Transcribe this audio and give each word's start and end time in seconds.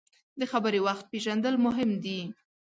د 0.39 0.41
خبرې 0.51 0.79
وخت 0.87 1.05
پیژندل 1.11 1.55
مهم 1.65 1.89
دي. 2.03 2.19